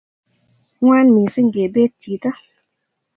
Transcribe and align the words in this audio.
ng'wan 0.79 1.07
mising 1.15 1.49
kebeet 1.53 1.91
chito 2.01 2.31